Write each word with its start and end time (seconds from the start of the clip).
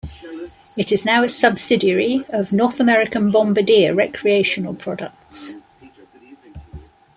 It 0.75 0.91
is 0.91 1.05
now 1.05 1.23
a 1.23 1.29
subsidiary 1.29 2.25
of 2.29 2.51
North 2.51 2.79
American 2.79 3.29
Bombardier 3.29 3.93
Recreational 3.93 4.73
Products. 4.73 5.53